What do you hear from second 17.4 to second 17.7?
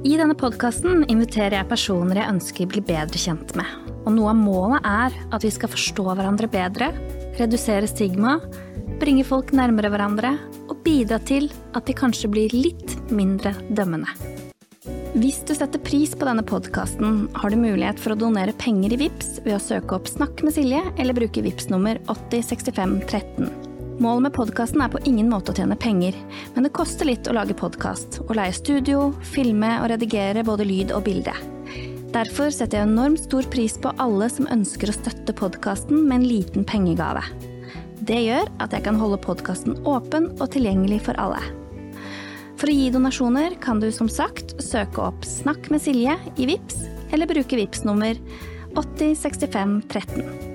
du